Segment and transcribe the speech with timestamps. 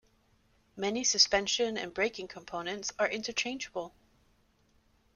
[0.75, 3.93] Many suspension and braking components are interchangeable.